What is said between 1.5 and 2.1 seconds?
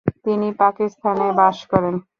করেন।